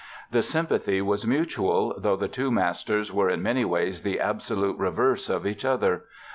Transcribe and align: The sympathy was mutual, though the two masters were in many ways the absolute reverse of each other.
The 0.31 0.41
sympathy 0.41 0.99
was 0.99 1.27
mutual, 1.27 1.93
though 1.95 2.15
the 2.15 2.27
two 2.27 2.49
masters 2.51 3.13
were 3.13 3.29
in 3.29 3.43
many 3.43 3.63
ways 3.63 4.01
the 4.01 4.19
absolute 4.19 4.79
reverse 4.79 5.29
of 5.29 5.45
each 5.45 5.63
other. 5.63 6.05